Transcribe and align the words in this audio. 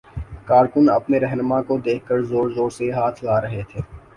کارکن 0.47 0.89
اپنے 0.91 1.19
راہنما 1.19 1.61
کو 1.63 1.77
دیکھ 1.85 2.05
کر 2.07 2.21
زور 2.31 2.49
زور 2.51 2.69
سے 2.71 2.91
ہاتھ 2.91 3.23
ہلا 3.23 3.39
رہے 3.41 3.61
تھے 3.69 3.79